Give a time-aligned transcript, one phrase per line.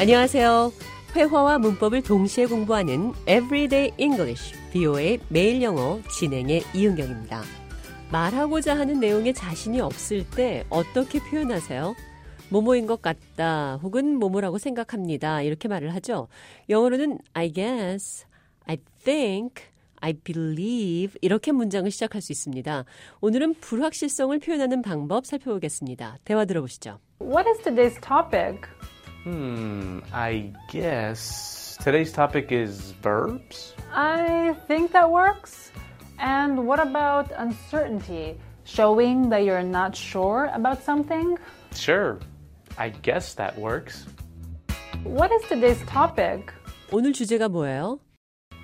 [0.00, 0.72] 안녕하세요.
[1.16, 7.42] 회화와 문법을 동시에 공부하는 Everyday English, BO의 매일 영어 진행의 이은경입니다.
[8.12, 11.96] 말하고자 하는 내용에 자신이 없을 때 어떻게 표현하세요?
[12.48, 15.42] 뭐뭐인 것 같다 혹은 뭐뭐라고 생각합니다.
[15.42, 16.28] 이렇게 말을 하죠.
[16.68, 18.24] 영어로는 I guess,
[18.66, 19.64] I think,
[20.00, 22.84] I believe 이렇게 문장을 시작할 수 있습니다.
[23.20, 26.18] 오늘은 불확실성을 표현하는 방법 살펴보겠습니다.
[26.24, 27.00] 대화 들어보시죠.
[27.20, 28.60] What is today's topic?
[29.23, 33.73] Hmm, I guess today's topic is verbs?
[33.93, 35.71] I think that works.
[36.19, 38.37] And what about uncertainty?
[38.65, 41.37] Showing that you're not sure about something?
[41.75, 42.19] Sure,
[42.77, 44.05] I guess that works.
[45.03, 46.51] What is today's topic?
[46.91, 47.99] 오늘 주제가 뭐예요?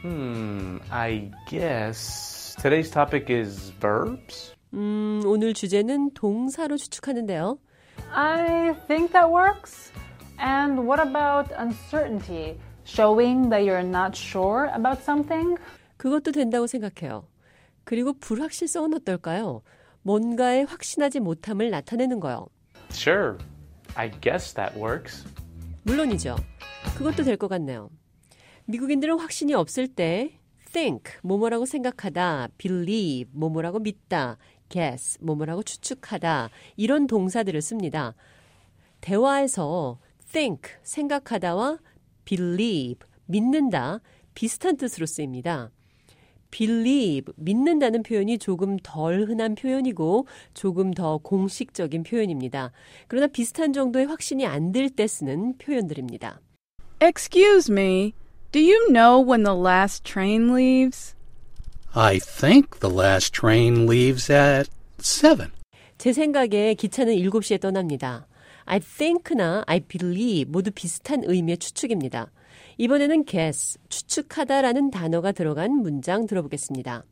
[0.02, 4.54] Hmm, I guess today's topic is verbs?
[4.74, 7.58] 음, 오늘 주제는 동사로 추측하는데요.
[8.14, 9.92] I think that works.
[10.39, 12.59] And what about uncertainty?
[12.85, 15.57] Showing that you're not sure about something?
[15.97, 17.27] 그것도 된다고 생각해요.
[17.85, 19.63] 그리고 불확실성은 어떨까요?
[20.03, 22.47] 뭔가에 확신하지 못함을 나타내는 거요.
[22.91, 23.39] Sure,
[23.95, 25.25] I guess that works.
[25.85, 26.37] 물론이죠.
[26.99, 27.91] 그것도 될 것 같네요.
[28.67, 30.39] 미국인들은 확신이 없을 때
[30.73, 34.37] think 뭐뭐라고 생각하다, believe 뭐뭐라고 믿다,
[34.69, 38.15] guess 뭐뭐라고 추측하다 이런 동사들을 씁니다.
[39.01, 39.99] 대화에서
[40.35, 41.79] think 생각하다와
[42.25, 44.01] believe 믿는다
[44.35, 45.71] 비슷한 뜻으로 쓰입니다.
[46.51, 52.73] believe 믿는다는 표현이 조금 덜 흔한 표현이고 조금 더 공식적인 표현입니다.
[53.07, 56.41] 그러나 비슷한 정도의 확신이 안 들 때 쓰는 표현들입니다.
[57.01, 58.13] Excuse me,
[58.51, 61.15] do you know when the last train leaves?
[61.95, 65.51] I think the last train leaves at 7.
[65.99, 68.27] 제 생각에 기차는 7시에 떠납니다.
[68.67, 72.31] I think나 I believe 모두 비슷한 의미의 추측입니다.
[72.79, 77.05] 이번에는 guess, 추측하다라는 단어가 들어간 문장 들어보겠습니다.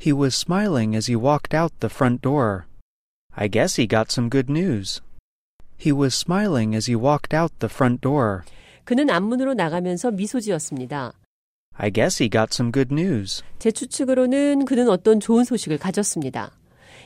[0.00, 2.62] He was smiling as he walked out the front door.
[3.34, 5.00] I guess he got some good news.
[5.78, 8.42] He was smiling as he walked out the front door.
[8.84, 11.12] 그는 앞문으로 나가면서 미소 지었습니다.
[11.74, 13.42] I guess he got some good news.
[13.58, 16.52] 제 추측으로는 그는 어떤 좋은 소식을 가졌습니다.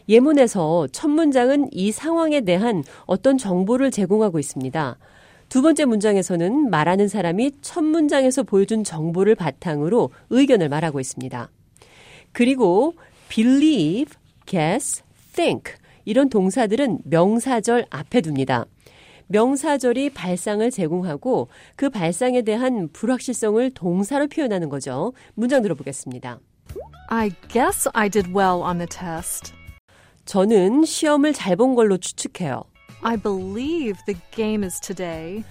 [0.09, 4.99] 예문에서 첫 문장은 이 상황에 대한 어떤 정보를 제공하고 있습니다.
[5.49, 11.51] 두 번째 문장에서는 말하는 사람이 첫 문장에서 보여준 정보를 바탕으로 의견을 말하고 있습니다.
[12.33, 12.95] 그리고
[13.29, 14.15] believe,
[14.47, 18.67] guess, think 이런 동사들은 명사절 앞에 둡니다.
[19.29, 25.13] 명사절이 발상을 제공하고 그 발상에 대한 불확실성을 동사로 표현하는 거죠.
[25.35, 26.41] 문장 들어보겠습니다.
[27.09, 29.55] I guess I did well on the test.
[30.25, 32.65] 저는 시험을 잘 본 걸로 추측해요.
[33.03, 35.45] I believe the game is today.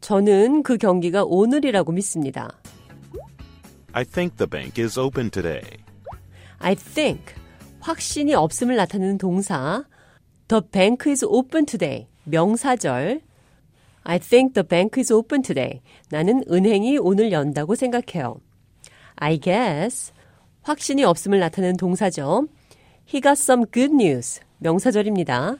[0.00, 2.50] 저는 그 경기가 오늘이라고 믿습니다.
[3.92, 5.62] I think the bank is open today.
[6.58, 7.34] I think
[7.80, 9.84] 확신이 없음을 나타내는 동사
[10.48, 13.20] The bank is open today 명사절
[14.02, 18.40] I think the bank is open today 나는 은행이 오늘 연다고 생각해요.
[19.16, 20.12] I guess
[20.62, 22.46] 확신이 없음을 나타내는 동사죠.
[23.06, 25.56] He got some good news 명사절입니다.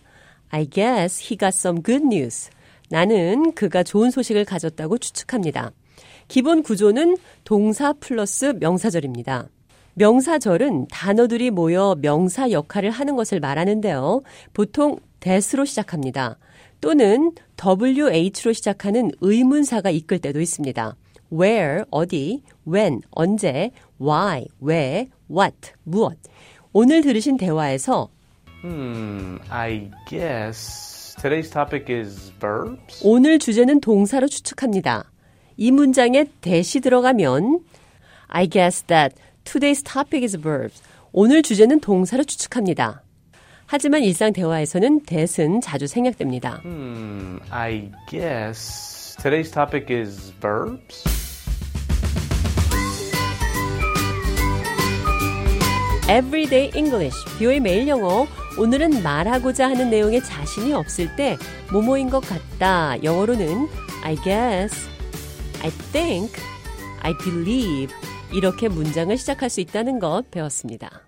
[0.51, 2.51] I guess he got some good news
[2.89, 5.73] 나는 그가 좋은 소식을 가졌다고 추측합니다.
[6.29, 9.49] 기본 구조는 동사 플러스 명사절입니다.
[9.95, 14.23] 명사절은 단어들이 모여 명사 역할을 하는 것을 말하는데요.
[14.53, 16.39] 보통 that으로 시작합니다.
[16.81, 20.97] 또는 WH로 시작하는 의문사가 이끌 때도 있습니다.
[21.33, 26.17] where, 어디, when, 언제, why, 왜, what, 무엇.
[26.75, 28.09] 오늘 들으신 대화에서
[28.65, 33.01] Hmm, I guess today's topic is verbs?
[33.05, 35.05] 오늘 주제는 동사로 추측합니다.
[35.57, 37.61] 이 문장에 that이 들어가면
[38.29, 39.15] I guess that
[39.45, 40.83] today's topic is verbs.
[41.13, 43.03] 오늘 주제는 동사로 추측합니다.
[43.67, 46.61] 하지만 일상 대화에서는 that은 자주 생략됩니다.
[46.65, 51.05] Hmm, I guess today's topic is verbs?
[56.05, 58.27] Everyday English, 뷰의 매일 영어.
[58.59, 61.39] 오늘은 말하고자 하는 내용에 자신이 없을 때
[61.73, 63.03] 뭐뭐인 것 같다.
[63.03, 63.69] 영어로는
[64.03, 64.87] I guess,
[65.63, 66.35] I think,
[67.01, 67.95] I believe
[68.35, 71.04] 이렇게 문장을 시작할 수 있다는 것 배웠습니다.